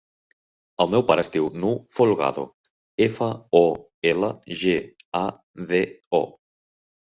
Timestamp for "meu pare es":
0.95-1.29